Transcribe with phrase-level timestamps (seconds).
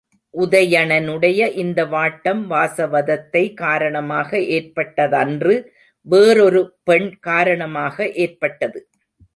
[0.33, 5.55] உதயணனுடைய இந்த வாட்டம் வாசவதத்தை காரணமாக ஏற்பட்டதன்று
[6.07, 8.79] வேறோரு பெண் காரணமாக ஏற்பட்டது.